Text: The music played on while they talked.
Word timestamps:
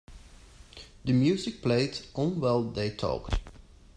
The 1.05 1.13
music 1.13 1.61
played 1.61 1.95
on 2.15 2.39
while 2.39 2.63
they 2.63 2.89
talked. 2.89 3.39